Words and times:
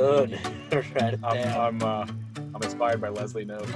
Good. 0.00 0.40
Write 0.72 1.12
it 1.14 1.20
I'm 1.22 1.34
down. 1.34 1.60
I'm, 1.60 1.82
uh, 1.82 2.06
I'm 2.54 2.62
inspired 2.62 3.02
by 3.02 3.10
Leslie 3.10 3.44
Knope. 3.44 3.68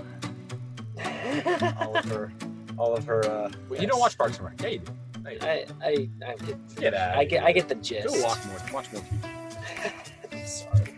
All 1.79 1.97
of 1.97 2.05
her, 2.07 2.33
all 2.79 2.95
of 2.95 3.05
her. 3.05 3.23
Uh, 3.27 3.51
well, 3.69 3.79
You 3.79 3.87
don't 3.87 4.01
watch 4.01 4.17
Parks 4.17 4.39
and 4.39 4.47
Rec, 4.47 4.63
yeah, 4.63 4.69
you 4.69 4.79
do. 4.79 4.93
No, 5.23 5.31
you 5.31 5.39
don't. 5.39 5.51
I, 5.51 5.67
I, 5.83 6.09
I 6.27 6.35
get, 6.37 6.77
Get 6.77 6.95
out. 6.95 7.19
I 7.19 7.25
get, 7.27 7.45
I 7.45 7.53
get 7.53 7.69
the 7.69 7.75
gist. 7.75 8.09
Go 8.09 8.23
watch 8.23 8.39
more. 8.47 8.57
Watch 8.73 8.91
more 8.91 9.03
TV. 9.03 10.47
Sorry, 10.47 10.95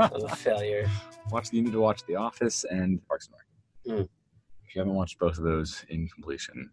I'm 0.00 0.24
a 0.24 0.34
failure. 0.34 0.90
Watch. 1.30 1.52
You 1.52 1.62
need 1.62 1.72
to 1.72 1.80
watch 1.80 2.04
The 2.06 2.16
Office 2.16 2.64
and 2.68 3.00
Parks 3.06 3.28
and 3.28 3.36
Rec. 3.36 4.00
Mm. 4.00 4.08
If 4.66 4.74
you 4.74 4.80
haven't 4.80 4.94
watched 4.94 5.20
both 5.20 5.38
of 5.38 5.44
those 5.44 5.84
in 5.88 6.08
completion, 6.08 6.68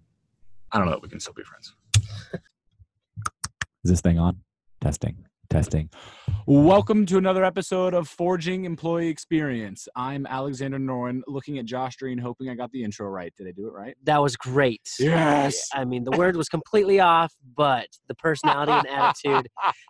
I 0.72 0.80
don't 0.80 0.90
know. 0.90 1.00
We 1.04 1.10
can 1.10 1.20
still 1.20 1.34
be 1.34 1.44
friends. 1.44 1.76
Is 3.84 3.92
this 3.92 4.02
thing 4.02 4.17
on? 4.17 4.38
Testing. 4.81 5.23
Testing. 5.49 5.90
Welcome 6.48 7.05
to 7.08 7.17
another 7.17 7.44
episode 7.44 7.94
of 7.94 8.08
Forging 8.08 8.66
Employee 8.66 9.08
Experience. 9.08 9.88
I'm 9.95 10.26
Alexander 10.26 10.77
Norrin, 10.77 11.22
looking 11.27 11.58
at 11.59 11.66
Josh 11.66 11.95
Green, 11.98 12.17
hoping 12.17 12.49
I 12.49 12.55
got 12.55 12.72
the 12.72 12.84
intro 12.84 13.08
right. 13.08 13.34
Did 13.38 13.48
I 13.48 13.52
do 13.52 13.67
it 13.67 13.73
right? 13.73 13.95
That 14.03 14.22
was 14.22 14.36
great. 14.36 14.88
Yes. 15.00 15.70
I 15.73 15.86
mean, 15.86 16.03
the 16.03 16.17
word 16.17 16.36
was 16.36 16.50
completely 16.50 17.00
off, 17.00 17.34
but 17.55 17.88
the 18.08 18.16
personality 18.16 18.72
and 18.72 18.88
attitude, 18.88 19.48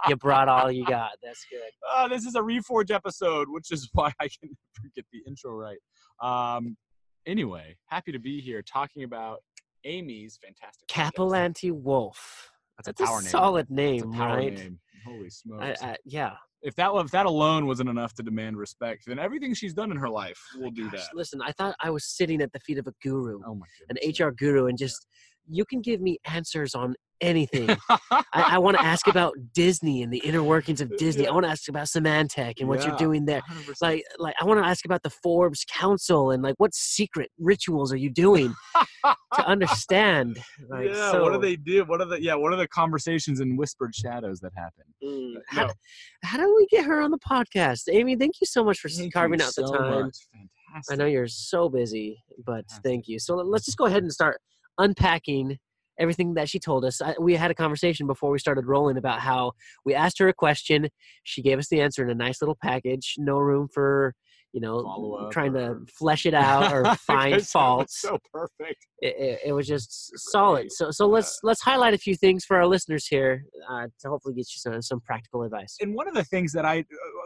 you 0.07 0.15
brought 0.15 0.47
all 0.47 0.71
you 0.71 0.85
got. 0.85 1.11
That's 1.23 1.45
good. 1.49 1.59
Uh, 1.93 2.07
this 2.09 2.25
is 2.25 2.35
a 2.35 2.41
Reforge 2.41 2.91
episode, 2.91 3.47
which 3.49 3.71
is 3.71 3.89
why 3.93 4.11
I 4.19 4.27
can 4.27 4.49
never 4.77 4.91
get 4.95 5.05
the 5.11 5.19
intro 5.27 5.51
right. 5.51 5.79
Um, 6.21 6.77
anyway, 7.25 7.75
happy 7.87 8.11
to 8.11 8.19
be 8.19 8.39
here 8.41 8.61
talking 8.61 9.03
about 9.03 9.39
Amy's 9.83 10.39
fantastic. 10.41 10.87
podcast. 10.87 11.11
Capilanti 11.11 11.71
Wolf. 11.71 12.51
That's 12.77 12.99
a 12.99 13.03
power 13.05 13.19
a 13.19 13.21
name. 13.21 13.29
solid 13.29 13.69
name, 13.69 14.11
power 14.11 14.37
right? 14.37 14.53
name. 14.53 14.79
Holy 15.05 15.29
smokes! 15.29 15.81
I, 15.81 15.95
yeah. 16.03 16.33
if 16.61 16.75
that 16.75 16.91
if 16.95 17.11
that 17.11 17.25
alone 17.25 17.67
wasn't 17.67 17.89
enough 17.89 18.13
to 18.15 18.23
demand 18.23 18.57
respect, 18.57 19.03
then 19.05 19.19
everything 19.19 19.53
she's 19.53 19.73
done 19.73 19.91
in 19.91 19.97
her 19.97 20.09
life 20.09 20.39
oh 20.55 20.61
will 20.61 20.71
do 20.71 20.89
Gosh, 20.89 21.01
that. 21.01 21.15
Listen, 21.15 21.41
I 21.41 21.51
thought 21.51 21.75
I 21.81 21.89
was 21.89 22.05
sitting 22.05 22.41
at 22.41 22.51
the 22.53 22.59
feet 22.59 22.77
of 22.77 22.87
a 22.87 22.93
guru, 23.03 23.39
Oh 23.45 23.55
my 23.55 23.67
an. 23.89 23.97
HR 24.11 24.31
guru, 24.31 24.67
and 24.67 24.77
just 24.77 25.07
you 25.47 25.63
can 25.65 25.81
give 25.81 26.01
me 26.01 26.17
answers 26.25 26.73
on 26.73 26.95
anything. 27.21 27.75
I, 27.89 28.23
I 28.33 28.57
want 28.59 28.77
to 28.77 28.83
ask 28.83 29.07
about 29.07 29.33
Disney 29.53 30.03
and 30.03 30.11
the 30.13 30.19
inner 30.19 30.43
workings 30.43 30.81
of 30.81 30.95
Disney. 30.97 31.23
Yeah. 31.23 31.29
I 31.29 31.33
want 31.33 31.45
to 31.45 31.49
ask 31.49 31.67
about 31.69 31.87
Symantec 31.87 32.55
and 32.59 32.67
what 32.67 32.85
you're 32.85 32.95
doing 32.97 33.25
there. 33.25 33.41
100%. 33.51 33.75
Like, 33.81 34.03
like 34.17 34.35
I 34.41 34.45
want 34.45 34.61
to 34.61 34.65
ask 34.65 34.85
about 34.85 35.03
the 35.03 35.09
Forbes 35.09 35.65
Council 35.69 36.31
and 36.31 36.43
like 36.43 36.55
what 36.57 36.73
secret 36.73 37.29
rituals 37.39 37.91
are 37.93 37.97
you 37.97 38.09
doing 38.09 38.53
to 39.05 39.45
understand? 39.45 40.39
Like, 40.69 40.87
yeah, 40.89 41.11
so, 41.11 41.23
what 41.23 41.33
do 41.33 41.39
they 41.39 41.55
do? 41.55 41.83
What 41.85 42.01
are 42.01 42.05
the 42.05 42.21
yeah? 42.21 42.35
What 42.35 42.53
are 42.53 42.57
the 42.57 42.67
conversations 42.67 43.39
in 43.39 43.57
whispered 43.57 43.93
shadows 43.95 44.39
that 44.41 44.51
happen? 44.55 44.83
Mm, 45.03 45.37
Uh, 45.37 45.39
how, 45.47 45.65
no. 45.67 45.73
how 46.23 46.37
do 46.37 46.55
we 46.55 46.67
get 46.69 46.85
her 46.85 47.01
on 47.01 47.11
the 47.11 47.19
podcast, 47.19 47.83
Amy? 47.91 48.15
Thank 48.15 48.35
you 48.41 48.47
so 48.47 48.63
much 48.63 48.79
for 48.79 48.89
Thank 48.89 49.13
carving 49.13 49.41
out 49.41 49.53
the 49.55 49.63
time. 49.63 50.11
Fantastic. 50.73 50.93
I 50.93 50.95
know 50.95 51.05
you're 51.05 51.27
so 51.27 51.69
busy, 51.69 52.21
but 52.45 52.65
Fantastic. 52.69 52.83
thank 52.83 53.07
you. 53.07 53.19
So 53.19 53.35
let's 53.35 53.65
just 53.65 53.77
go 53.77 53.85
ahead 53.85 54.03
and 54.03 54.11
start 54.11 54.39
unpacking 54.77 55.57
everything 55.99 56.33
that 56.35 56.49
she 56.49 56.59
told 56.59 56.85
us. 56.85 57.01
I, 57.01 57.15
we 57.19 57.35
had 57.35 57.51
a 57.51 57.55
conversation 57.55 58.07
before 58.07 58.31
we 58.31 58.39
started 58.39 58.65
rolling 58.65 58.97
about 58.97 59.19
how 59.19 59.53
we 59.85 59.93
asked 59.93 60.19
her 60.19 60.27
a 60.27 60.33
question, 60.33 60.89
she 61.23 61.41
gave 61.41 61.59
us 61.59 61.67
the 61.67 61.81
answer 61.81 62.03
in 62.03 62.09
a 62.09 62.15
nice 62.15 62.41
little 62.41 62.57
package, 62.61 63.15
no 63.17 63.37
room 63.37 63.67
for 63.67 64.13
you 64.55 64.61
know 64.61 65.29
trying 65.33 65.51
to 65.51 65.77
flesh 65.85 66.25
it 66.25 66.33
out 66.33 66.71
or 66.71 66.85
find 66.95 67.25
Because 67.25 67.31
it 67.31 67.35
was 67.35 67.51
faults. 67.51 68.01
So 68.01 68.17
perfect. 68.33 68.87
It, 68.99 69.15
it, 69.17 69.39
it 69.47 69.51
was 69.51 69.67
just 69.67 70.17
solid. 70.31 70.61
Great. 70.61 70.71
So 70.71 70.91
so 70.91 71.07
let's 71.07 71.39
let's 71.43 71.61
highlight 71.61 71.93
a 71.93 71.97
few 71.97 72.15
things 72.15 72.45
for 72.45 72.57
our 72.57 72.65
listeners 72.65 73.05
here 73.05 73.43
uh, 73.69 73.87
to 73.99 74.09
hopefully 74.09 74.33
get 74.33 74.47
you 74.53 74.59
some 74.59 74.81
some 74.81 75.01
practical 75.01 75.43
advice. 75.43 75.75
And 75.81 75.93
one 75.93 76.07
of 76.07 76.13
the 76.13 76.23
things 76.23 76.53
that 76.53 76.65
I 76.65 76.79
uh, 76.79 76.83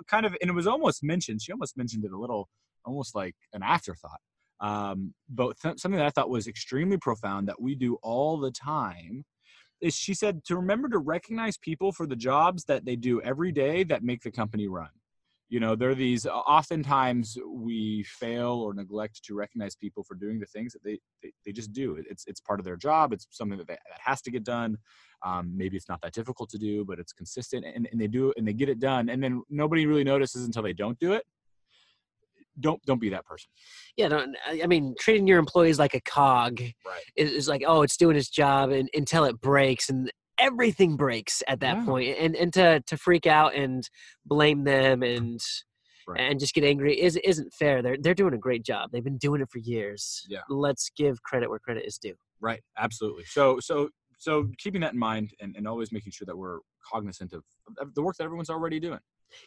kind 0.08 0.26
of 0.26 0.36
and 0.42 0.50
it 0.50 0.54
was 0.54 0.68
almost 0.68 1.04
mentioned. 1.04 1.42
She 1.42 1.52
almost 1.52 1.78
mentioned 1.78 2.04
it 2.04 2.12
a 2.12 2.18
little, 2.18 2.50
almost 2.84 3.14
like 3.14 3.36
an 3.54 3.62
afterthought. 3.62 4.20
Um, 4.62 5.14
but 5.30 5.58
th- 5.60 5.80
something 5.80 5.98
that 5.98 6.08
I 6.08 6.10
thought 6.10 6.30
was 6.30 6.48
extremely 6.48 6.98
profound 6.98 7.48
that 7.48 7.62
we 7.62 7.76
do 7.76 7.98
all 8.02 8.38
the 8.38 8.52
time 8.52 9.26
is 9.82 9.96
she 9.96 10.14
said 10.14 10.44
to 10.46 10.58
remember 10.58 10.90
to 10.90 10.98
recognize 10.98 11.58
people 11.58 11.92
for 11.92 12.06
the 12.06 12.16
jobs 12.16 12.66
that 12.66 12.86
they 12.86 12.96
do 12.96 13.22
every 13.22 13.52
day 13.52 13.84
that 13.86 14.04
make 14.04 14.22
the 14.22 14.32
company 14.32 14.68
run. 14.68 14.90
You 15.48 15.60
know, 15.60 15.76
there 15.76 15.90
are 15.90 15.96
these 15.96 16.28
oftentimes 16.28 17.36
we 17.48 18.04
fail 18.04 18.52
or 18.52 18.74
neglect 18.74 19.24
to 19.26 19.34
recognize 19.34 19.76
people 19.76 20.04
for 20.04 20.14
doing 20.14 20.40
the 20.40 20.46
things 20.46 20.74
that 20.74 20.84
they, 20.84 21.00
they, 21.24 21.32
they 21.44 21.52
just 21.52 21.74
do. 21.74 21.98
It's, 22.08 22.24
it's 22.28 22.40
part 22.40 22.60
of 22.60 22.66
their 22.66 22.76
job. 22.76 23.14
It's 23.14 23.26
something 23.32 23.58
that, 23.58 23.68
they, 23.68 23.74
that 23.74 24.00
has 24.00 24.22
to 24.24 24.32
get 24.32 24.44
done. 24.44 24.78
Um, 25.26 25.52
maybe 25.56 25.76
it's 25.76 25.90
not 25.90 26.02
that 26.02 26.14
difficult 26.14 26.50
to 26.52 26.60
do, 26.60 26.86
but 26.86 27.00
it's 27.00 27.14
consistent 27.14 27.66
and, 27.66 27.90
and 27.92 28.00
they 28.00 28.08
do 28.08 28.32
and 28.38 28.48
they 28.48 28.54
get 28.54 28.70
it 28.70 28.80
done. 28.80 29.10
And 29.10 29.24
then 29.24 29.42
nobody 29.50 29.88
really 29.88 30.04
notices 30.04 30.46
until 30.46 30.62
they 30.62 30.74
don't 30.74 31.00
do 31.00 31.14
it. 31.14 31.26
Don't, 32.60 32.82
don't 32.86 33.00
be 33.02 33.10
that 33.10 33.26
person. 33.26 33.50
Yeah, 33.98 34.10
don't, 34.10 34.36
I 34.48 34.68
mean 34.68 34.96
treating 35.00 35.28
your 35.28 35.40
employees 35.40 35.80
like 35.80 35.94
a 35.94 36.02
cog 36.02 36.60
Right. 36.86 37.04
is, 37.16 37.32
is 37.32 37.48
like 37.48 37.64
oh 37.66 37.82
it's 37.84 37.98
doing 37.98 38.16
its 38.18 38.30
job 38.30 38.72
and, 38.72 38.90
until 38.94 39.24
it 39.26 39.40
breaks 39.42 39.90
and 39.90 40.12
everything 40.40 40.96
breaks 40.98 41.44
at 41.48 41.60
that 41.62 41.78
Yeah. 41.78 41.86
point. 41.86 42.18
and 42.18 42.36
and 42.36 42.54
to 42.54 42.82
to 42.88 42.98
freak 42.98 43.28
out 43.28 43.56
and 43.56 43.90
blame 44.26 44.64
them 44.64 45.04
and 45.04 45.40
Right. 46.08 46.22
and 46.22 46.40
just 46.40 46.56
get 46.56 46.64
angry 46.64 47.00
is 47.00 47.18
isn't 47.18 47.54
fair 47.54 47.84
they're 47.84 47.98
they're 48.02 48.16
doing 48.16 48.34
a 48.34 48.38
great 48.38 48.64
job 48.66 48.90
they've 48.92 49.04
been 49.04 49.18
doing 49.20 49.42
it 49.42 49.50
for 49.52 49.60
years 49.60 50.26
Yeah. 50.28 50.40
let's 50.50 50.90
give 50.98 51.22
credit 51.22 51.50
where 51.52 51.60
credit 51.60 51.86
is 51.86 51.98
due 52.00 52.16
Right. 52.42 52.62
Absolutely. 52.78 53.26
So, 53.26 53.60
so, 53.60 53.90
so 54.18 54.50
keeping 54.58 54.80
that 54.82 54.94
in 54.94 55.00
mind 55.00 55.34
and, 55.42 55.56
and 55.58 55.68
always 55.68 55.92
making 55.92 56.14
sure 56.14 56.26
that 56.26 56.38
we're 56.38 56.60
cognizant 56.90 57.34
of 57.34 57.44
the 57.96 58.02
work 58.02 58.16
that 58.18 58.24
everyone's 58.24 58.50
already 58.50 58.80
doing. 58.80 59.00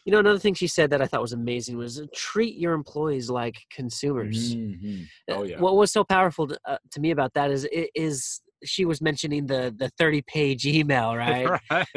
You 0.05 0.11
know 0.11 0.19
another 0.19 0.39
thing 0.39 0.53
she 0.53 0.67
said 0.67 0.89
that 0.89 1.01
i 1.01 1.05
thought 1.05 1.21
was 1.21 1.33
amazing 1.33 1.77
was 1.77 1.99
uh, 1.99 2.05
treat 2.13 2.55
your 2.57 2.73
employees 2.73 3.29
like 3.29 3.55
consumers 3.71 4.55
Mhm. 4.55 5.07
Uh, 5.31 5.35
Oh 5.35 5.43
yeah. 5.43 5.59
what 5.59 5.75
was 5.75 5.91
so 5.91 6.03
powerful 6.03 6.47
to, 6.47 6.57
uh, 6.67 6.77
to 6.91 6.99
me 6.99 7.11
about 7.11 7.33
that 7.33 7.49
is 7.51 7.67
is 7.95 8.41
she 8.65 8.85
was 8.85 9.01
mentioning 9.01 9.45
the 9.47 9.73
the 9.77 9.89
30 9.97 10.21
page 10.27 10.65
email 10.65 11.15
right 11.25 11.47
right. 11.71 11.87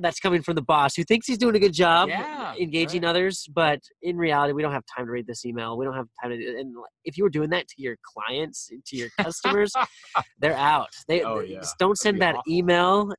that's 0.00 0.20
coming 0.20 0.42
from 0.42 0.54
the 0.54 0.62
boss 0.62 0.94
who 0.96 1.04
thinks 1.04 1.26
he's 1.26 1.38
doing 1.38 1.54
a 1.56 1.58
good 1.58 1.72
job 1.72 2.08
Yeah, 2.08 2.52
engaging 2.60 3.02
right. 3.02 3.10
others 3.10 3.46
but 3.54 3.80
in 4.02 4.16
reality 4.16 4.52
we 4.52 4.62
don't 4.62 4.72
have 4.72 4.84
time 4.96 5.06
to 5.06 5.12
read 5.12 5.26
this 5.26 5.44
email 5.44 5.76
we 5.78 5.84
don't 5.84 5.94
have 5.94 6.08
time 6.20 6.30
to 6.32 6.36
do 6.38 6.58
and 6.58 6.74
if 7.04 7.16
you 7.16 7.24
were 7.24 7.30
doing 7.30 7.50
that 7.50 7.66
to 7.68 7.74
your 7.82 7.96
clients 8.12 8.70
to 8.86 8.96
your 8.96 9.08
customers 9.20 9.72
they're 10.40 10.56
out 10.56 10.88
they, 11.08 11.22
Oh, 11.22 11.40
yeah. 11.40 11.60
just 11.60 11.78
don't 11.78 11.98
send 11.98 12.20
that 12.22 12.36
awful. 12.36 12.52
email 12.52 13.12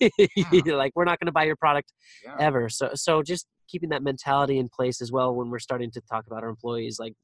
like 0.66 0.92
we're 0.94 1.04
not 1.04 1.18
going 1.20 1.26
to 1.26 1.32
buy 1.32 1.44
your 1.44 1.56
product 1.56 1.92
Yeah. 2.24 2.36
ever 2.40 2.68
so 2.68 2.90
so 2.94 3.22
just 3.22 3.46
keeping 3.68 3.88
that 3.90 4.02
mentality 4.02 4.58
in 4.58 4.68
place 4.68 5.00
as 5.00 5.10
well 5.12 5.34
when 5.34 5.50
we're 5.50 5.58
starting 5.58 5.90
to 5.90 6.00
talk 6.02 6.26
about 6.26 6.42
our 6.42 6.48
employees 6.48 6.98
like 6.98 7.14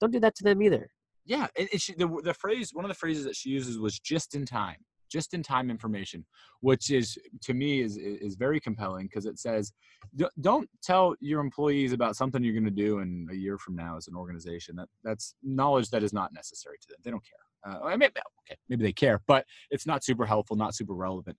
don't 0.00 0.12
do 0.12 0.20
that 0.20 0.34
to 0.34 0.44
them 0.44 0.62
either 0.62 0.88
Yeah, 1.24 1.46
and, 1.58 1.68
and 1.72 1.80
she, 1.80 1.92
the 1.94 2.08
the 2.24 2.34
phrase 2.34 2.70
one 2.72 2.84
of 2.86 2.88
the 2.88 2.94
phrases 2.94 3.24
that 3.24 3.36
she 3.36 3.50
uses 3.50 3.78
was 3.78 3.98
just 3.98 4.34
in 4.34 4.46
time, 4.46 4.78
just 5.10 5.34
in 5.34 5.42
time 5.42 5.70
information, 5.70 6.24
which 6.60 6.90
is 6.90 7.18
to 7.42 7.52
me 7.52 7.82
is 7.82 7.98
is 7.98 8.34
very 8.36 8.60
compelling 8.60 9.06
because 9.06 9.26
it 9.26 9.38
says 9.38 9.72
"D- 10.16 10.34
don't 10.40 10.68
tell 10.82 11.14
your 11.20 11.40
employees 11.40 11.92
about 11.92 12.16
something 12.16 12.42
you're 12.42 12.54
going 12.54 12.64
to 12.64 12.70
do 12.70 13.00
in 13.00 13.28
a 13.30 13.34
year 13.34 13.58
from 13.58 13.76
now 13.76 13.98
as 13.98 14.08
an 14.08 14.16
organization. 14.16 14.74
That 14.76 14.88
that's 15.04 15.34
knowledge 15.42 15.90
that 15.90 16.02
is 16.02 16.14
not 16.14 16.32
necessary 16.32 16.78
to 16.80 16.88
them. 16.88 17.00
They 17.04 17.10
don't 17.10 17.24
care. 17.24 17.44
Uh, 17.66 17.84
I 17.84 17.96
mean, 17.96 18.08
okay, 18.08 18.56
maybe 18.68 18.84
they 18.84 18.92
care, 18.92 19.20
but 19.26 19.44
it's 19.70 19.86
not 19.86 20.04
super 20.04 20.24
helpful, 20.24 20.56
not 20.56 20.74
super 20.74 20.94
relevant. 20.94 21.36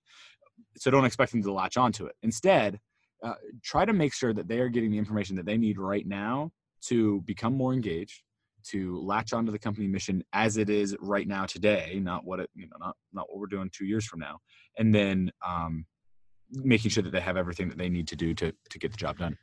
So 0.76 0.90
don't 0.90 1.04
expect 1.04 1.32
them 1.32 1.42
to 1.42 1.52
latch 1.52 1.76
onto 1.76 2.06
it. 2.06 2.14
Instead, 2.22 2.78
uh, 3.22 3.34
try 3.62 3.84
to 3.84 3.92
make 3.92 4.12
sure 4.12 4.32
that 4.32 4.48
they 4.48 4.60
are 4.60 4.68
getting 4.68 4.90
the 4.90 4.98
information 4.98 5.36
that 5.36 5.46
they 5.46 5.56
need 5.56 5.78
right 5.78 6.06
now 6.06 6.50
to 6.82 7.20
become 7.22 7.54
more 7.54 7.72
engaged 7.72 8.22
to 8.62 9.00
latch 9.00 9.32
onto 9.32 9.50
the 9.50 9.58
company 9.58 9.86
mission 9.86 10.22
as 10.32 10.58
it 10.58 10.68
is 10.68 10.94
right 11.00 11.26
now 11.26 11.46
today 11.46 11.98
not 12.02 12.24
what 12.26 12.40
it 12.40 12.50
you 12.54 12.66
know 12.68 12.76
not 12.78 12.94
not 13.12 13.26
what 13.30 13.38
we're 13.38 13.46
doing 13.46 13.70
two 13.72 13.86
years 13.86 14.04
from 14.04 14.20
now 14.20 14.38
and 14.78 14.94
then 14.94 15.30
um 15.46 15.86
making 16.52 16.90
sure 16.90 17.02
that 17.02 17.12
they 17.12 17.20
have 17.20 17.36
everything 17.36 17.68
that 17.68 17.78
they 17.78 17.88
need 17.88 18.08
to 18.08 18.16
do 18.16 18.34
to 18.34 18.52
to 18.70 18.78
get 18.78 18.90
the 18.90 18.96
job 18.96 19.18
done. 19.18 19.36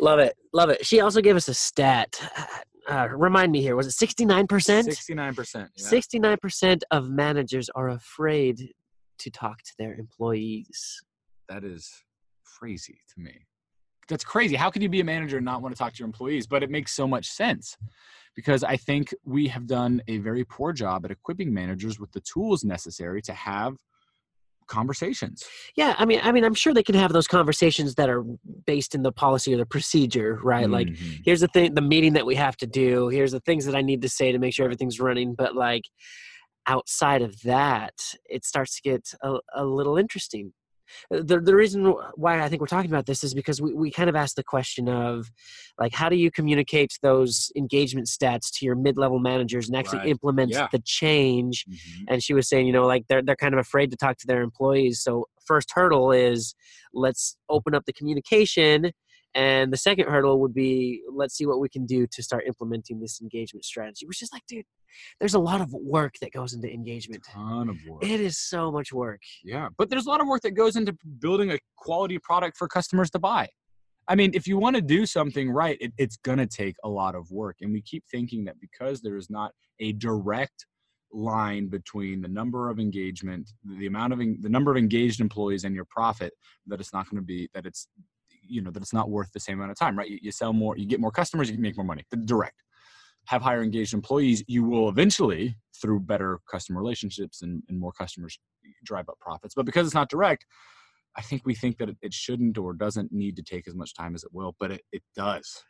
Love 0.00 0.18
it. 0.18 0.36
Love 0.52 0.70
it. 0.70 0.84
She 0.84 1.00
also 1.00 1.20
gave 1.20 1.36
us 1.36 1.48
a 1.48 1.54
stat. 1.54 2.20
Uh, 2.86 3.08
remind 3.16 3.50
me 3.50 3.62
here. 3.62 3.76
Was 3.76 3.86
it 3.86 4.06
69% 4.06 4.46
69% 4.46 5.68
yeah. 5.74 5.86
69% 5.86 6.82
of 6.90 7.08
managers 7.08 7.70
are 7.74 7.88
afraid 7.88 8.74
to 9.16 9.30
talk 9.30 9.56
to 9.62 9.72
their 9.78 9.94
employees. 9.94 11.00
that 11.48 11.64
is 11.64 11.90
crazy 12.58 12.98
to 13.12 13.20
me 13.20 13.46
that's 14.08 14.24
crazy 14.24 14.54
how 14.54 14.70
can 14.70 14.82
you 14.82 14.88
be 14.88 15.00
a 15.00 15.04
manager 15.04 15.36
and 15.38 15.44
not 15.44 15.62
want 15.62 15.74
to 15.74 15.78
talk 15.78 15.92
to 15.92 15.98
your 15.98 16.06
employees 16.06 16.46
but 16.46 16.62
it 16.62 16.70
makes 16.70 16.92
so 16.92 17.06
much 17.06 17.26
sense 17.26 17.76
because 18.36 18.62
i 18.64 18.76
think 18.76 19.14
we 19.24 19.48
have 19.48 19.66
done 19.66 20.02
a 20.08 20.18
very 20.18 20.44
poor 20.44 20.72
job 20.72 21.04
at 21.04 21.10
equipping 21.10 21.52
managers 21.52 21.98
with 21.98 22.10
the 22.12 22.20
tools 22.20 22.64
necessary 22.64 23.20
to 23.22 23.32
have 23.32 23.74
conversations 24.66 25.44
Yeah, 25.76 25.94
I 25.98 26.06
mean, 26.06 26.20
I 26.22 26.32
mean, 26.32 26.42
I'm 26.42 26.54
sure 26.54 26.72
they 26.72 26.82
can 26.82 26.94
have 26.94 27.12
those 27.12 27.26
conversations 27.28 27.96
that 27.96 28.08
are 28.08 28.24
based 28.66 28.94
in 28.94 29.02
the 29.02 29.12
policy 29.12 29.52
or 29.52 29.58
the 29.58 29.66
procedure, 29.66 30.40
right? 30.42 30.70
Like, 30.70 30.88
Mhm. 30.88 31.20
here's 31.22 31.40
the 31.40 31.48
thing, 31.48 31.74
the 31.74 31.82
meeting 31.82 32.14
that 32.14 32.24
we 32.24 32.34
have 32.36 32.56
to 32.58 32.66
do. 32.66 33.08
Here's 33.08 33.32
the 33.32 33.40
things 33.40 33.66
that 33.66 33.74
I 33.74 33.82
need 33.82 34.00
to 34.02 34.08
say 34.08 34.32
to 34.32 34.38
make 34.38 34.54
sure 34.54 34.64
everything's 34.64 35.00
running. 35.00 35.34
But 35.34 35.54
like, 35.54 35.84
outside 36.66 37.22
of 37.22 37.42
that, 37.42 37.94
it 38.28 38.44
starts 38.44 38.76
to 38.76 38.82
get 38.82 39.12
a, 39.22 39.36
a 39.54 39.64
little 39.64 39.98
interesting. 39.98 40.54
The 41.10 41.40
the 41.40 41.54
reason 41.54 41.84
why 42.14 42.40
I 42.40 42.48
think 42.48 42.60
we're 42.60 42.66
talking 42.66 42.90
about 42.90 43.06
this 43.06 43.24
is 43.24 43.34
because 43.34 43.60
we, 43.60 43.72
we 43.74 43.90
kind 43.90 44.08
of 44.08 44.16
asked 44.16 44.36
the 44.36 44.44
question 44.44 44.88
of 44.88 45.30
like 45.78 45.92
how 45.92 46.08
do 46.08 46.16
you 46.16 46.30
communicate 46.30 46.98
those 47.02 47.50
engagement 47.56 48.06
stats 48.06 48.50
to 48.54 48.66
your 48.66 48.74
mid 48.76 48.96
level 48.96 49.18
managers 49.18 49.68
and 49.68 49.76
actually 49.76 49.98
Right. 50.00 50.08
implement 50.08 50.50
Yeah. 50.52 50.68
the 50.72 50.80
change 50.84 51.64
Mhm. 51.68 52.04
and 52.08 52.22
she 52.22 52.34
was 52.34 52.48
saying 52.48 52.66
you 52.66 52.72
know 52.72 52.86
like 52.86 53.04
they're 53.08 53.22
they're 53.22 53.36
kind 53.36 53.54
of 53.54 53.60
afraid 53.60 53.90
to 53.90 53.96
talk 53.96 54.16
to 54.18 54.26
their 54.26 54.42
employees 54.42 55.00
so 55.02 55.26
first 55.46 55.70
hurdle 55.74 56.12
is 56.12 56.54
let's 56.92 57.36
open 57.48 57.74
up 57.74 57.84
the 57.86 57.92
communication 57.92 58.92
and 59.34 59.72
the 59.72 59.76
second 59.76 60.06
hurdle 60.08 60.40
would 60.40 60.54
be 60.54 61.02
let's 61.12 61.34
see 61.36 61.46
what 61.46 61.60
we 61.60 61.68
can 61.68 61.86
do 61.86 62.06
to 62.06 62.22
start 62.22 62.44
implementing 62.46 63.00
this 63.00 63.20
engagement 63.20 63.64
strategy 63.64 64.06
which 64.06 64.22
is 64.22 64.30
like 64.32 64.42
dude 64.48 64.64
there's 65.20 65.34
a 65.34 65.38
lot 65.38 65.60
of 65.60 65.72
work 65.72 66.14
that 66.20 66.32
goes 66.32 66.54
into 66.54 66.72
engagement 66.72 67.24
Ton 67.24 67.68
of 67.68 67.76
work. 67.88 68.04
it 68.04 68.20
is 68.20 68.38
so 68.38 68.70
much 68.70 68.92
work 68.92 69.20
Yeah, 69.44 69.68
but 69.76 69.90
there's 69.90 70.06
a 70.06 70.08
lot 70.08 70.20
of 70.20 70.26
work 70.26 70.42
that 70.42 70.52
goes 70.52 70.76
into 70.76 70.96
building 71.18 71.52
a 71.52 71.58
quality 71.76 72.18
product 72.18 72.56
for 72.56 72.68
customers 72.68 73.10
to 73.10 73.18
buy. 73.18 73.48
I 74.06 74.14
mean, 74.14 74.32
if 74.34 74.46
you 74.46 74.58
want 74.58 74.76
to 74.76 74.82
do 74.82 75.06
something 75.06 75.50
right, 75.50 75.78
it, 75.80 75.92
it's 75.96 76.16
going 76.18 76.38
to 76.38 76.46
take 76.46 76.76
a 76.84 76.88
lot 76.88 77.14
of 77.14 77.30
work. 77.30 77.56
And 77.62 77.72
we 77.72 77.80
keep 77.80 78.04
thinking 78.10 78.44
that 78.44 78.56
because 78.60 79.00
there 79.00 79.16
is 79.16 79.30
not 79.30 79.52
a 79.80 79.92
direct 79.92 80.66
line 81.12 81.68
between 81.68 82.20
the 82.20 82.28
number 82.28 82.68
of 82.68 82.78
engagement, 82.78 83.50
the 83.78 83.86
amount 83.86 84.12
of 84.12 84.18
the 84.18 84.48
number 84.48 84.70
of 84.70 84.76
engaged 84.76 85.20
employees 85.20 85.64
and 85.64 85.74
your 85.74 85.86
profit, 85.86 86.32
that 86.66 86.80
it's 86.80 86.92
not 86.92 87.08
going 87.08 87.22
to 87.22 87.26
be 87.26 87.48
that 87.54 87.64
it's 87.66 87.88
you 88.46 88.60
know 88.60 88.70
that 88.70 88.82
it's 88.82 88.92
not 88.92 89.08
worth 89.08 89.32
the 89.32 89.40
same 89.40 89.58
amount 89.58 89.70
of 89.70 89.78
time, 89.78 89.96
right? 89.96 90.10
You, 90.10 90.18
you 90.20 90.32
sell 90.32 90.52
more, 90.52 90.76
you 90.76 90.86
get 90.86 91.00
more 91.00 91.12
customers, 91.12 91.48
you 91.48 91.54
can 91.54 91.62
make 91.62 91.76
more 91.76 91.86
money. 91.86 92.04
The 92.10 92.18
direct 92.18 92.62
have 93.26 93.42
higher 93.42 93.62
engaged 93.62 93.94
employees, 93.94 94.42
you 94.46 94.64
will 94.64 94.88
eventually, 94.88 95.56
through 95.80 96.00
better 96.00 96.40
customer 96.50 96.80
relationships 96.80 97.42
and, 97.42 97.62
and 97.68 97.78
more 97.78 97.92
customers, 97.92 98.38
drive 98.84 99.08
up 99.08 99.18
profits. 99.20 99.54
But 99.54 99.66
because 99.66 99.86
it's 99.86 99.94
not 99.94 100.10
direct, 100.10 100.46
I 101.16 101.22
think 101.22 101.42
we 101.44 101.54
think 101.54 101.78
that 101.78 101.90
it, 102.02 102.12
shouldn't 102.12 102.58
or 102.58 102.74
doesn't 102.74 103.12
need 103.12 103.36
to 103.36 103.42
take 103.42 103.68
as 103.68 103.74
much 103.74 103.94
time 103.94 104.14
as 104.14 104.24
it 104.24 104.30
will, 104.32 104.56
but 104.58 104.72
it, 104.72 104.82
it 104.92 105.02
does. 105.14 105.62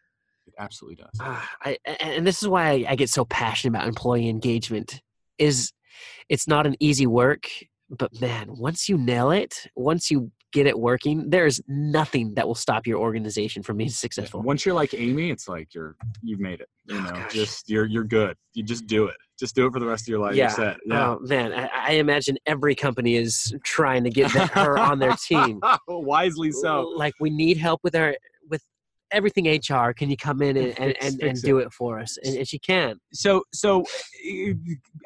It 0.46 0.54
absolutely 0.58 0.96
does. 0.96 1.12
Ah, 1.20 1.50
I, 1.62 1.78
and 1.86 2.26
this 2.26 2.42
is 2.42 2.48
why 2.48 2.84
I 2.88 2.96
get 2.96 3.10
so 3.10 3.24
passionate 3.24 3.76
about 3.76 3.88
employee 3.88 4.28
engagement 4.28 5.00
is 5.38 5.72
it's 6.28 6.48
not 6.48 6.66
an 6.66 6.76
easy 6.80 7.06
work 7.06 7.48
but 7.90 8.20
man 8.20 8.48
once 8.48 8.88
you 8.88 8.96
nail 8.96 9.30
it 9.30 9.66
once 9.76 10.10
you 10.10 10.30
get 10.54 10.66
it 10.66 10.78
working 10.78 11.28
there's 11.28 11.60
nothing 11.68 12.32
that 12.34 12.46
will 12.46 12.54
stop 12.54 12.86
your 12.86 12.98
organization 12.98 13.62
from 13.62 13.76
being 13.76 13.90
successful 13.90 14.40
Once 14.40 14.64
you're 14.64 14.74
like 14.74 14.94
Amy, 14.94 15.30
it's 15.30 15.48
like 15.48 15.74
you're 15.74 15.96
you've 16.22 16.40
made 16.40 16.60
it. 16.60 16.68
You 16.86 16.96
Oh, 16.96 17.00
know, 17.00 17.18
gosh. 17.20 17.32
just 17.34 17.68
you're 17.68 17.86
you're 17.86 18.04
good. 18.04 18.36
You 18.54 18.62
just 18.62 18.86
do 18.86 19.06
it. 19.06 19.16
Just 19.38 19.54
do 19.56 19.66
it 19.66 19.72
for 19.72 19.80
the 19.80 19.86
rest 19.86 20.04
of 20.04 20.08
your 20.08 20.20
life. 20.20 20.36
You're 20.36 20.46
Yeah. 20.46 20.54
set. 20.62 20.76
Yeah. 20.86 21.10
oh 21.10 21.18
man 21.20 21.52
I, 21.52 21.68
I 21.74 21.90
imagine 22.04 22.36
every 22.46 22.74
company 22.74 23.16
is 23.16 23.54
trying 23.64 24.04
to 24.04 24.10
get 24.10 24.30
her 24.30 24.78
on 24.78 24.98
their 25.00 25.12
team 25.28 25.60
Wisely 25.88 26.50
so. 26.52 26.82
like 26.96 27.14
we 27.20 27.30
need 27.30 27.56
help 27.58 27.80
with 27.82 27.94
our 27.96 28.14
with 28.48 28.62
everything 29.10 29.46
hr 29.70 29.92
can 29.92 30.10
you 30.10 30.16
come 30.16 30.42
in 30.42 30.56
and, 30.56 30.72
and, 30.80 30.94
and, 31.00 31.22
and 31.22 31.42
do 31.42 31.58
it 31.58 31.72
for 31.72 32.00
us 32.00 32.16
and, 32.24 32.36
and 32.38 32.48
she 32.48 32.58
can 32.58 32.98
so 33.12 33.44
so 33.52 33.84
eh, 34.28 34.52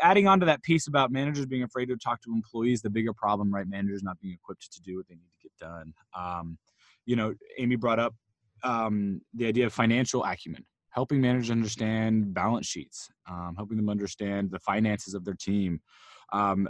adding 0.01 0.27
on 0.27 0.41
to 0.41 0.47
that 0.47 0.63
piece 0.63 0.87
about 0.89 1.11
managers 1.11 1.45
being 1.47 1.63
afraid 1.63 1.87
to 1.87 1.97
talk 1.97 2.19
to 2.23 2.33
employees 2.33 2.81
the 2.81 2.89
bigger 2.89 3.13
problem 3.13 3.53
right 3.53 3.69
managers 3.69 4.03
not 4.03 4.19
being 4.21 4.33
equipped 4.35 4.73
to 4.73 4.81
do 4.81 4.97
what 4.97 5.07
they 5.09 5.15
need 5.15 5.31
to 5.38 5.38
done 5.59 5.93
um, 6.17 6.59
you 7.07 7.17
know 7.17 7.35
amy 7.59 7.77
brought 7.77 7.99
up 7.99 8.15
um, 8.65 9.21
the 9.35 9.47
idea 9.47 9.67
of 9.67 9.73
financial 9.73 10.25
acumen 10.25 10.65
helping 10.91 11.21
managers 11.21 11.51
understand 11.51 12.33
balance 12.35 12.67
sheets 12.67 13.09
um, 13.29 13.55
helping 13.57 13.77
them 13.77 13.89
understand 13.89 14.51
the 14.51 14.59
finances 14.61 15.15
of 15.15 15.25
their 15.25 15.35
team 15.35 15.81
um, 16.33 16.69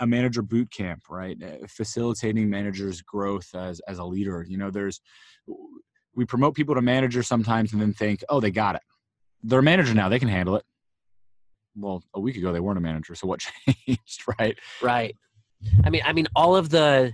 a- 0.00 0.06
manager 0.06 0.42
boot 0.42 0.70
camp 0.70 1.02
right? 1.10 1.36
Uh, 1.42 1.66
facilitating 1.68 2.48
managers 2.48 3.00
growth 3.02 3.48
as 3.54 3.80
as 3.88 3.98
a 3.98 4.04
leader 4.04 4.44
you 4.48 4.56
know 4.56 4.70
there's 4.70 5.00
we 6.14 6.24
promote 6.24 6.54
people 6.54 6.74
to 6.74 6.82
manager 6.82 7.22
sometimes 7.22 7.72
and 7.72 7.80
then 7.80 7.92
think 7.92 8.22
oh 8.28 8.40
they 8.40 8.50
got 8.50 8.74
it. 8.74 8.82
They're 9.42 9.60
a 9.60 9.62
manager 9.62 9.94
now 9.94 10.08
they 10.08 10.18
can 10.18 10.28
handle 10.28 10.56
it. 10.56 10.64
Well 11.76 12.02
a 12.14 12.20
week 12.20 12.36
ago 12.36 12.52
they 12.52 12.60
weren't 12.60 12.78
a 12.78 12.82
manager 12.82 13.14
so 13.14 13.26
what 13.26 13.40
changed 13.86 14.24
right? 14.38 14.58
Right. 14.80 15.16
I 15.84 15.90
mean, 15.90 16.02
I 16.04 16.12
mean, 16.12 16.26
all 16.34 16.56
of 16.56 16.70
the 16.70 17.12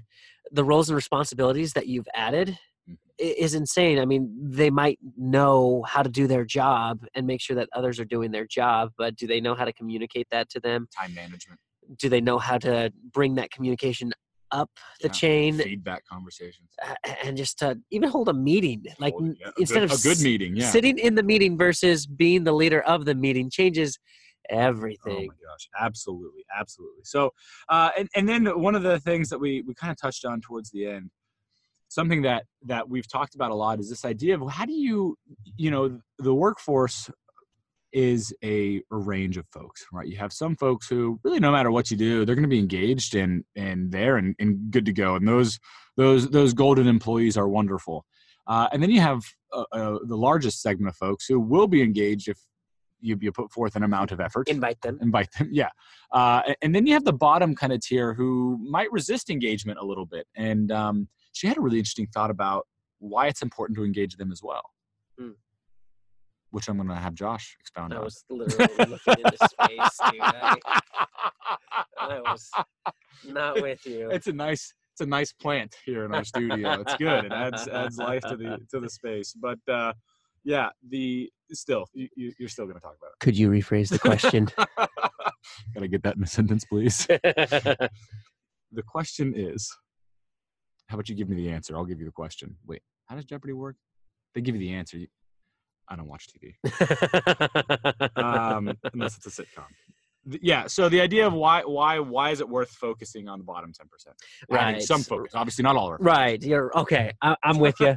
the 0.50 0.64
roles 0.64 0.88
and 0.88 0.96
responsibilities 0.96 1.72
that 1.74 1.86
you've 1.86 2.08
added 2.14 2.58
Mhm. 2.88 2.96
is 3.18 3.54
insane. 3.54 3.98
I 3.98 4.04
mean, 4.04 4.34
they 4.40 4.70
might 4.70 4.98
know 5.16 5.82
how 5.86 6.02
to 6.02 6.08
do 6.10 6.26
their 6.26 6.44
job 6.44 7.04
and 7.14 7.26
make 7.26 7.40
sure 7.40 7.56
that 7.56 7.68
others 7.74 7.98
are 8.00 8.04
doing 8.04 8.30
their 8.30 8.46
job, 8.46 8.92
but 8.96 9.16
do 9.16 9.26
they 9.26 9.40
know 9.40 9.54
how 9.54 9.64
to 9.64 9.72
communicate 9.72 10.28
that 10.30 10.48
to 10.50 10.60
them? 10.60 10.88
time 10.96 11.14
management 11.14 11.58
Do 11.96 12.08
they 12.08 12.20
know 12.20 12.38
how 12.38 12.58
to 12.58 12.92
bring 13.12 13.34
that 13.36 13.50
communication 13.50 14.12
up 14.50 14.70
the 15.02 15.08
Yeah. 15.08 15.12
chain 15.12 15.58
feedback 15.58 16.06
conversations 16.06 16.70
and 17.22 17.36
just 17.36 17.58
to 17.58 17.78
even 17.90 18.08
hold 18.08 18.28
a 18.28 18.34
meeting? 18.34 18.84
Like 18.98 19.14
n- 19.20 19.36
yeah, 19.38 19.48
a 19.48 19.60
instead 19.60 19.82
good, 19.82 19.92
of 19.92 19.98
a 19.98 20.02
good 20.02 20.20
meeting 20.20 20.56
yeah 20.56 20.70
sitting 20.70 20.96
in 20.98 21.14
the 21.14 21.22
meeting 21.22 21.58
versus 21.58 22.06
being 22.06 22.44
the 22.44 22.52
leader 22.52 22.80
of 22.82 23.04
the 23.04 23.14
meeting 23.14 23.50
changes 23.50 23.98
Oh 24.50 24.56
everything. 24.56 25.28
my 25.28 25.34
gosh, 25.50 25.68
absolutely, 25.78 26.44
absolutely. 26.58 27.04
So, 27.04 27.30
uh, 27.68 27.90
and 27.98 28.08
and 28.14 28.28
then 28.28 28.46
one 28.60 28.74
of 28.74 28.82
the 28.82 28.98
things 29.00 29.28
that 29.30 29.38
we 29.38 29.62
we 29.62 29.74
kind 29.74 29.90
of 29.90 30.00
touched 30.00 30.24
on 30.24 30.40
towards 30.40 30.70
the 30.70 30.86
end, 30.86 31.10
something 31.88 32.22
that 32.22 32.44
that 32.66 32.88
we've 32.88 33.08
talked 33.08 33.34
about 33.34 33.50
a 33.50 33.54
lot 33.54 33.80
is 33.80 33.88
this 33.88 34.04
idea 34.04 34.34
of 34.34 34.50
how 34.50 34.64
do 34.64 34.72
you, 34.72 35.16
you 35.56 35.70
know, 35.70 36.00
the 36.18 36.34
workforce 36.34 37.10
is 37.92 38.34
a, 38.44 38.82
a 38.92 38.96
range 38.96 39.38
of 39.38 39.46
folks, 39.48 39.86
right? 39.92 40.06
You 40.06 40.18
have 40.18 40.32
some 40.32 40.56
folks 40.56 40.88
who 40.88 41.18
really, 41.24 41.40
no 41.40 41.50
matter 41.50 41.70
what 41.70 41.90
you 41.90 41.96
do, 41.96 42.24
they're 42.24 42.34
going 42.34 42.42
to 42.42 42.48
be 42.48 42.58
engaged 42.58 43.14
and 43.14 43.44
and 43.56 43.90
there 43.90 44.16
and, 44.16 44.34
and 44.38 44.70
good 44.70 44.84
to 44.86 44.92
go, 44.92 45.16
and 45.16 45.26
those 45.26 45.58
those 45.96 46.30
those 46.30 46.54
golden 46.54 46.86
employees 46.86 47.36
are 47.36 47.48
wonderful. 47.48 48.04
Uh, 48.46 48.66
and 48.72 48.82
then 48.82 48.90
you 48.90 49.00
have 49.00 49.22
uh, 49.52 49.64
uh, 49.72 49.98
the 50.04 50.16
largest 50.16 50.62
segment 50.62 50.88
of 50.88 50.96
folks 50.96 51.26
who 51.26 51.38
will 51.38 51.68
be 51.68 51.82
engaged 51.82 52.28
if 52.28 52.38
you, 53.00 53.16
you 53.20 53.30
put 53.32 53.50
forth 53.52 53.76
an 53.76 53.82
amount 53.82 54.12
of 54.12 54.20
effort 54.20 54.48
Invite 54.48 54.80
them. 54.82 54.98
invite 55.00 55.30
them 55.32 55.48
yeah 55.52 55.70
uh, 56.12 56.42
and 56.62 56.74
then 56.74 56.86
you 56.86 56.94
have 56.94 57.04
the 57.04 57.12
bottom 57.12 57.54
kind 57.54 57.72
of 57.72 57.80
tier 57.80 58.14
who 58.14 58.58
might 58.60 58.90
resist 58.92 59.30
engagement 59.30 59.78
a 59.80 59.84
little 59.84 60.06
bit 60.06 60.26
and 60.36 60.70
um, 60.72 61.08
she 61.32 61.46
had 61.46 61.56
a 61.56 61.60
really 61.60 61.78
interesting 61.78 62.06
thought 62.12 62.30
about 62.30 62.66
why 62.98 63.26
it's 63.28 63.42
important 63.42 63.76
to 63.78 63.84
engage 63.84 64.16
them 64.16 64.32
as 64.32 64.42
well 64.42 64.62
Hmm. 65.18 65.30
which 66.50 66.68
i'm 66.68 66.76
going 66.76 66.88
to 66.88 66.94
have 66.94 67.14
josh 67.14 67.56
expound 67.60 67.92
on. 67.92 67.96
I 67.96 67.98
on 68.00 68.04
was 68.04 68.24
literally 68.30 68.74
looking 68.78 69.24
into 69.24 69.38
space, 69.38 69.98
dude. 70.12 70.20
I, 70.22 70.56
I 72.00 72.20
was 72.20 72.50
not 73.26 73.60
with 73.60 73.84
you. 73.86 74.10
it's 74.10 74.26
a 74.28 74.32
nice 74.32 74.72
it's 74.92 75.00
a 75.00 75.06
nice 75.06 75.32
plant 75.32 75.76
here 75.84 76.04
in 76.04 76.14
our 76.14 76.24
studio 76.24 76.80
it's 76.80 76.94
good 76.96 77.24
it 77.26 77.32
adds 77.32 77.68
adds 77.68 77.98
life 77.98 78.22
to 78.22 78.36
the 78.36 78.58
to 78.70 78.80
the 78.80 78.88
space 78.88 79.32
but 79.40 79.58
uh 79.68 79.92
yeah 80.44 80.70
the 80.88 81.30
still 81.56 81.86
you, 81.94 82.08
you- 82.16 82.32
you're 82.38 82.48
still 82.48 82.64
going 82.66 82.74
to 82.76 82.80
talk 82.80 82.96
about 83.00 83.08
it. 83.12 83.20
Could 83.20 83.36
you 83.38 83.48
rephrase 83.50 83.88
the 83.88 83.98
question? 83.98 84.48
gotta 85.74 85.88
get 85.88 86.02
that 86.02 86.16
in 86.16 86.22
a 86.22 86.26
sentence 86.26 86.64
please. 86.64 87.06
The 88.72 88.82
question 88.82 89.32
is 89.34 89.74
how 90.88 90.96
about 90.96 91.08
you 91.08 91.14
give 91.14 91.28
me 91.30 91.36
the 91.36 91.48
answer? 91.50 91.74
I'll 91.76 91.86
give 91.86 92.00
you 92.00 92.04
the 92.06 92.12
question. 92.12 92.56
Wait 92.66 92.82
how 93.06 93.14
does 93.16 93.24
jeopardy 93.24 93.54
work? 93.54 93.76
They 94.34 94.40
give 94.42 94.54
you 94.54 94.60
the 94.60 94.74
answer. 94.74 94.98
You, 94.98 95.06
i 95.88 95.96
don't 95.96 96.06
watch 96.06 96.26
tv 96.28 96.54
um, 98.16 98.76
unless 98.92 99.16
it's 99.16 99.26
a 99.38 99.42
sitcom 99.42 99.64
yeah 100.42 100.66
so 100.66 100.88
the 100.88 101.00
idea 101.00 101.26
of 101.26 101.32
why 101.32 101.62
why 101.62 101.98
why 101.98 102.30
is 102.30 102.40
it 102.40 102.48
worth 102.48 102.70
focusing 102.70 103.28
on 103.28 103.38
the 103.38 103.44
bottom 103.44 103.72
10% 103.72 103.76
Adding 104.50 104.74
right. 104.74 104.82
some 104.82 105.02
focus 105.02 105.32
obviously 105.34 105.62
not 105.62 105.76
all 105.76 105.92
of 105.94 106.00
Right. 106.00 106.42
You're 106.42 106.76
okay. 106.78 107.12
I, 107.22 107.36
I'm 107.42 107.58
with 107.58 107.78
you. 107.80 107.96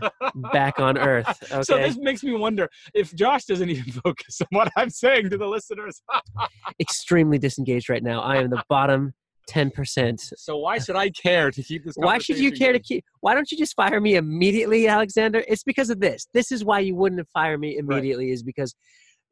Back 0.52 0.80
on 0.80 0.98
Earth. 0.98 1.28
Okay. 1.52 1.64
so 1.64 1.78
this 1.78 1.98
makes 1.98 2.24
me 2.24 2.34
wonder 2.34 2.70
if 2.94 3.14
josh 3.14 3.46
doesn't 3.46 3.70
even 3.70 3.92
focus 4.04 4.42
on 4.42 4.48
what 4.52 4.72
i'm 4.78 4.90
saying 4.90 5.30
to 5.30 5.38
the 5.38 5.48
listeners 5.48 6.02
Extremely 6.80 7.38
disengaged 7.38 7.90
right 7.90 8.04
now. 8.04 8.22
I 8.22 8.38
am 8.38 8.50
the 8.50 8.64
bottom 8.70 9.14
ten 9.48 9.72
percent. 9.72 10.22
so 10.38 10.58
why 10.58 10.78
should 10.78 10.96
i 10.96 11.10
care 11.10 11.52
to 11.52 11.62
keep 11.64 11.84
this 11.84 11.96
Why 11.96 12.18
should 12.20 12.38
you 12.40 12.52
care 12.52 12.74
to 12.74 12.80
keep? 12.80 13.04
Why 13.22 13.34
don't 13.34 13.52
you 13.52 13.58
just 13.58 13.76
fire 13.76 14.00
me 14.00 14.16
immediately, 14.16 14.88
Alexander? 14.88 15.44
It's 15.48 15.64
because 15.64 15.90
of 15.90 16.00
this. 16.00 16.28
This 16.34 16.52
is 16.52 16.64
why 16.64 16.80
you 16.80 16.96
wouldn't 16.96 17.28
fire 17.30 17.58
me 17.58 17.78
immediately. 17.78 18.32
Is 18.32 18.44
because 18.44 18.76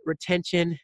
retention 0.06 0.78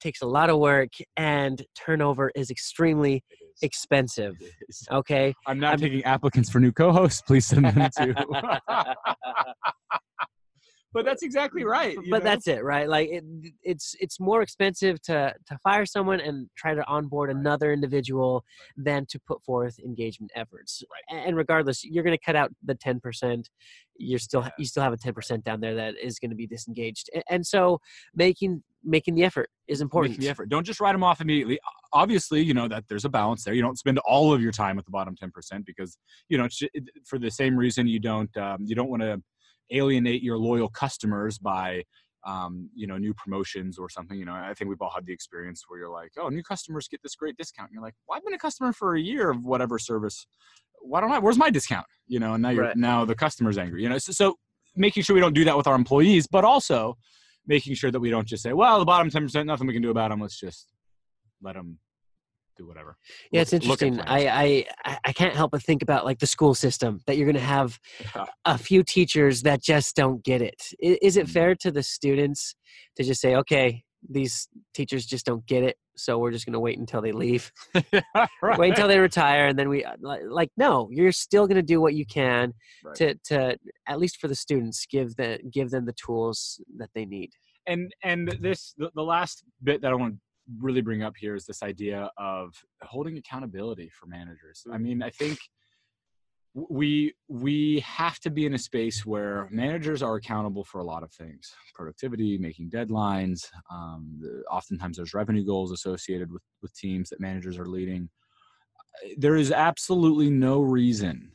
takes 0.00 0.22
a 0.22 0.26
lot 0.26 0.50
of 0.50 0.58
work 0.58 0.90
and 1.16 1.64
turnover 1.74 2.30
is 2.34 2.50
extremely 2.50 3.22
is. 3.30 3.38
expensive. 3.62 4.36
Is. 4.68 4.86
Okay. 4.90 5.34
I'm 5.46 5.58
not 5.58 5.70
I'm- 5.70 5.80
taking 5.80 6.04
applicants 6.04 6.50
for 6.50 6.60
new 6.60 6.72
co-hosts. 6.72 7.22
Please 7.22 7.46
send 7.46 7.64
them 7.66 7.90
to. 7.98 8.56
but 10.92 11.04
that's 11.04 11.22
exactly 11.22 11.64
right. 11.64 11.96
but 12.10 12.18
know? 12.22 12.30
that's 12.30 12.46
it 12.48 12.62
right 12.64 12.88
like 12.88 13.08
it, 13.10 13.24
it's 13.62 13.94
it's 14.00 14.18
more 14.18 14.42
expensive 14.42 15.00
to 15.02 15.34
to 15.46 15.58
fire 15.58 15.84
someone 15.86 16.20
and 16.20 16.48
try 16.56 16.74
to 16.74 16.86
onboard 16.86 17.30
another 17.30 17.72
individual 17.72 18.44
than 18.76 19.04
to 19.06 19.18
put 19.26 19.42
forth 19.44 19.78
engagement 19.80 20.30
efforts 20.34 20.82
Right. 21.10 21.24
And 21.26 21.36
regardless 21.36 21.84
you're 21.84 22.04
going 22.04 22.16
to 22.16 22.24
cut 22.24 22.36
out 22.36 22.50
the 22.64 22.74
10% 22.74 23.44
you're 23.96 24.18
still 24.18 24.42
Yeah. 24.42 24.50
you 24.58 24.64
still 24.64 24.82
have 24.82 24.92
a 24.92 24.96
10% 24.96 25.42
down 25.44 25.60
there 25.60 25.74
that 25.74 25.94
is 26.02 26.18
going 26.18 26.30
to 26.30 26.36
be 26.36 26.46
disengaged 26.46 27.10
and 27.28 27.46
so 27.46 27.80
making 28.14 28.62
making 28.84 29.14
the 29.16 29.24
effort 29.24 29.50
is 29.66 29.80
important. 29.80 30.12
Making 30.12 30.22
the 30.26 30.30
effort. 30.30 30.48
Don't 30.48 30.64
just 30.64 30.80
write 30.80 30.92
them 30.92 31.02
off 31.02 31.20
immediately. 31.20 31.58
Obviously, 31.92 32.40
you 32.42 32.54
know 32.54 32.68
that 32.68 32.84
there's 32.88 33.04
a 33.04 33.08
balance 33.08 33.42
there. 33.42 33.52
You 33.52 33.60
don't 33.60 33.76
spend 33.76 33.98
all 34.06 34.32
of 34.32 34.40
your 34.40 34.52
time 34.52 34.76
with 34.76 34.84
the 34.84 34.92
bottom 34.92 35.16
10% 35.22 35.66
because 35.66 35.98
you 36.28 36.38
know 36.38 36.44
it's 36.44 36.58
ju- 36.58 36.68
it- 36.72 36.88
for 37.04 37.18
the 37.18 37.30
same 37.30 37.56
reason 37.56 37.88
you 37.88 37.98
don't 37.98 38.34
um, 38.36 38.58
you 38.64 38.76
don't 38.76 38.88
want 38.88 39.02
to 39.02 39.20
alienate 39.70 40.22
your 40.22 40.38
loyal 40.38 40.68
customers 40.68 41.38
by 41.38 41.84
um, 42.26 42.68
you 42.74 42.86
know 42.86 42.98
new 42.98 43.14
promotions 43.14 43.78
or 43.78 43.88
something. 43.88 44.18
You 44.18 44.24
know, 44.24 44.34
I 44.34 44.52
think 44.54 44.68
we've 44.68 44.80
all 44.82 44.92
had 44.94 45.06
the 45.06 45.12
experience 45.12 45.64
where 45.68 45.78
you're 45.78 45.90
like, 45.90 46.12
oh, 46.18 46.28
new 46.28 46.42
customers 46.42 46.88
get 46.88 47.00
this 47.02 47.14
great 47.14 47.36
discount. 47.36 47.68
And 47.70 47.74
you're 47.74 47.82
like, 47.82 47.94
well, 48.08 48.16
I've 48.18 48.24
been 48.24 48.34
a 48.34 48.38
customer 48.38 48.72
for 48.72 48.96
a 48.96 49.00
year 49.00 49.30
of 49.30 49.44
whatever 49.44 49.78
service. 49.78 50.26
Why 50.80 51.00
don't 51.00 51.10
I? 51.12 51.18
Where's 51.18 51.38
my 51.38 51.50
discount? 51.50 51.86
You 52.06 52.20
know, 52.20 52.34
and 52.34 52.42
now 52.42 52.50
you're 52.50 52.64
Right. 52.64 52.76
now 52.76 53.04
the 53.04 53.14
customer's 53.14 53.58
angry. 53.58 53.82
You 53.82 53.88
know, 53.88 53.98
so, 53.98 54.12
so 54.12 54.36
making 54.76 55.02
sure 55.02 55.14
we 55.14 55.20
don't 55.20 55.34
do 55.34 55.44
that 55.44 55.56
with 55.56 55.66
our 55.66 55.74
employees, 55.74 56.26
but 56.26 56.44
also 56.44 56.96
making 57.46 57.74
sure 57.74 57.90
that 57.90 57.98
we 58.00 58.10
don't 58.10 58.28
just 58.28 58.42
say, 58.42 58.52
well, 58.52 58.78
the 58.78 58.84
bottom 58.84 59.10
10%, 59.10 59.46
nothing 59.46 59.66
we 59.66 59.72
can 59.72 59.82
do 59.82 59.90
about 59.90 60.10
them. 60.10 60.20
Let's 60.20 60.38
just 60.38 60.68
let 61.42 61.54
them 61.54 61.78
do 62.58 62.66
whatever. 62.66 62.96
Yeah, 63.32 63.40
Look- 63.40 63.42
it's 63.42 63.52
interesting. 63.54 64.00
I, 64.00 64.66
I 64.84 64.98
I- 65.04 65.12
can't 65.12 65.34
help 65.34 65.52
but 65.52 65.62
think 65.62 65.82
about 65.82 66.04
like 66.04 66.18
the 66.18 66.26
school 66.26 66.54
system 66.54 67.00
that 67.06 67.16
you're 67.16 67.26
going 67.26 67.34
to 67.36 67.40
have 67.40 67.78
Yeah. 68.14 68.26
a 68.44 68.58
few 68.58 68.82
teachers 68.82 69.42
that 69.42 69.62
just 69.62 69.96
don't 69.96 70.22
get 70.22 70.42
it. 70.42 70.60
Is 70.80 71.16
it 71.16 71.26
Mhm. 71.26 71.30
fair 71.30 71.54
to 71.56 71.70
the 71.70 71.82
students 71.82 72.54
to 72.96 73.02
just 73.04 73.20
say, 73.20 73.34
okay, 73.36 73.82
these 74.08 74.48
teachers 74.74 75.06
just 75.06 75.26
don't 75.26 75.44
get 75.46 75.64
it, 75.64 75.76
so 75.96 76.18
we're 76.18 76.30
just 76.30 76.46
going 76.46 76.52
to 76.52 76.60
wait 76.60 76.78
until 76.78 77.00
they 77.02 77.10
leave, 77.10 77.50
right. 78.42 78.58
wait 78.58 78.70
until 78.70 78.86
they 78.86 78.98
retire, 79.00 79.46
and 79.48 79.58
then 79.58 79.68
we 79.68 79.84
uh, 79.84 79.96
like 80.28 80.50
no, 80.56 80.88
you're 80.92 81.10
still 81.10 81.46
going 81.48 81.56
to 81.56 81.62
do 81.74 81.80
what 81.80 81.94
you 81.94 82.06
can 82.06 82.52
Right. 82.84 82.94
to 82.96 83.14
to 83.24 83.58
at 83.88 83.98
least 83.98 84.18
for 84.20 84.28
the 84.28 84.36
students 84.36 84.86
give 84.86 85.16
the 85.16 85.40
give 85.52 85.70
them 85.70 85.84
the 85.84 85.94
tools 85.94 86.60
that 86.76 86.90
they 86.94 87.06
need. 87.06 87.30
and 87.66 87.92
and 88.04 88.28
this 88.40 88.72
the, 88.78 88.90
the 88.94 89.02
last 89.02 89.42
bit 89.64 89.82
that 89.82 89.90
I 89.90 89.94
want 89.96 90.14
to 90.14 90.20
really 90.60 90.80
bring 90.80 91.02
up 91.02 91.14
here 91.16 91.34
is 91.34 91.44
this 91.44 91.62
idea 91.62 92.10
of 92.16 92.54
holding 92.82 93.18
accountability 93.18 93.90
for 93.90 94.06
managers. 94.06 94.64
I 94.72 94.78
mean, 94.78 95.02
I 95.02 95.10
think 95.10 95.38
we 96.54 97.14
we 97.28 97.80
have 97.80 98.18
to 98.20 98.30
be 98.30 98.46
in 98.46 98.54
a 98.54 98.58
space 98.58 99.04
where 99.04 99.48
managers 99.50 100.02
are 100.02 100.16
accountable 100.16 100.64
for 100.64 100.80
a 100.80 100.84
lot 100.84 101.02
of 101.02 101.12
things 101.12 101.52
productivity 101.74 102.38
making 102.38 102.70
deadlines 102.70 103.46
um, 103.70 104.18
the, 104.20 104.42
oftentimes 104.50 104.96
there's 104.96 105.14
revenue 105.14 105.44
goals 105.44 105.70
associated 105.72 106.32
with 106.32 106.42
with 106.62 106.74
teams 106.74 107.10
that 107.10 107.20
managers 107.20 107.58
are 107.58 107.66
leading 107.66 108.08
there 109.16 109.36
is 109.36 109.52
absolutely 109.52 110.30
no 110.30 110.60
reason 110.60 111.30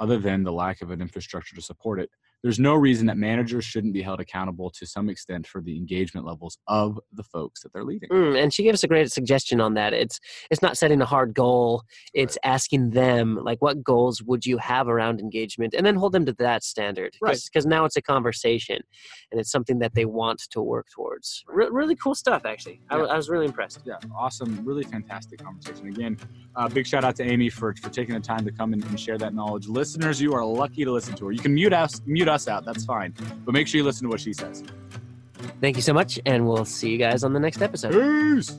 other 0.00 0.18
than 0.18 0.42
the 0.42 0.52
lack 0.52 0.82
of 0.82 0.90
an 0.90 1.00
infrastructure 1.00 1.56
to 1.56 1.62
support 1.62 2.00
it 2.00 2.10
there's 2.42 2.58
no 2.58 2.74
reason 2.74 3.06
that 3.06 3.16
managers 3.16 3.64
shouldn't 3.64 3.92
be 3.92 4.02
held 4.02 4.20
accountable 4.20 4.70
to 4.70 4.86
some 4.86 5.08
extent 5.08 5.46
for 5.46 5.60
the 5.60 5.76
engagement 5.76 6.26
levels 6.26 6.58
of 6.68 6.98
the 7.12 7.22
folks 7.22 7.62
that 7.62 7.72
they're 7.72 7.84
leading. 7.84 8.08
Mm, 8.10 8.42
and 8.42 8.54
she 8.54 8.62
gave 8.62 8.74
us 8.74 8.84
a 8.84 8.88
great 8.88 9.10
suggestion 9.10 9.60
on 9.60 9.74
that. 9.74 9.92
It's 9.92 10.20
it's 10.50 10.62
not 10.62 10.76
setting 10.76 11.00
a 11.00 11.04
hard 11.06 11.34
goal. 11.34 11.82
It's 12.14 12.38
asking 12.44 12.90
them 12.90 13.38
like, 13.42 13.60
what 13.60 13.82
goals 13.82 14.22
would 14.22 14.46
you 14.46 14.58
have 14.58 14.88
around 14.88 15.20
engagement, 15.20 15.74
and 15.74 15.84
then 15.84 15.96
hold 15.96 16.12
them 16.12 16.26
to 16.26 16.32
that 16.34 16.62
standard. 16.62 17.16
Right. 17.20 17.38
Because 17.44 17.66
now 17.66 17.84
it's 17.84 17.96
a 17.96 18.02
conversation, 18.02 18.80
and 19.30 19.40
it's 19.40 19.50
something 19.50 19.78
that 19.80 19.94
they 19.94 20.04
want 20.04 20.42
to 20.50 20.60
work 20.62 20.86
towards. 20.94 21.44
Re- 21.48 21.68
really 21.70 21.96
cool 21.96 22.14
stuff, 22.14 22.42
actually. 22.44 22.80
I, 22.90 22.98
Yeah. 22.98 23.04
I 23.04 23.16
was 23.16 23.28
really 23.28 23.46
impressed. 23.46 23.80
Yeah, 23.84 23.96
awesome, 24.16 24.64
really 24.64 24.84
fantastic 24.84 25.42
conversation. 25.42 25.88
Again, 25.88 26.16
uh, 26.56 26.68
big 26.68 26.86
shout 26.86 27.04
out 27.04 27.16
to 27.16 27.24
Amy 27.24 27.48
for, 27.48 27.74
for 27.74 27.90
taking 27.90 28.14
the 28.14 28.20
time 28.20 28.44
to 28.44 28.52
come 28.52 28.72
and, 28.72 28.84
and 28.84 28.98
share 28.98 29.18
that 29.18 29.34
knowledge. 29.34 29.66
Listeners, 29.68 30.20
you 30.20 30.34
are 30.34 30.44
lucky 30.44 30.84
to 30.84 30.92
listen 30.92 31.14
to 31.16 31.26
her. 31.26 31.32
You 31.32 31.40
can 31.40 31.54
mute 31.54 31.72
us, 31.72 32.00
mute 32.06 32.27
us 32.28 32.48
out, 32.48 32.64
that's 32.64 32.84
fine, 32.84 33.14
but 33.44 33.52
make 33.52 33.66
sure 33.66 33.78
you 33.78 33.84
listen 33.84 34.04
to 34.04 34.08
what 34.08 34.20
she 34.20 34.32
says. 34.32 34.62
Thank 35.60 35.76
you 35.76 35.82
so 35.82 35.92
much, 35.92 36.20
and 36.26 36.46
we'll 36.46 36.64
see 36.64 36.90
you 36.90 36.98
guys 36.98 37.24
on 37.24 37.32
the 37.32 37.40
next 37.40 37.62
episode. 37.62 37.92
Peace. 37.92 38.56